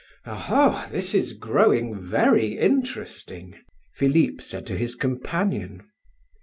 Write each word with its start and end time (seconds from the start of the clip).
"Oho! 0.25 0.55
all 0.55 0.87
this 0.89 1.13
is 1.13 1.33
growing 1.33 2.01
very 2.03 2.57
interesting," 2.57 3.53
Philip 3.93 4.41
said 4.41 4.65
to 4.65 4.75
his 4.75 4.95
companion. 4.95 5.83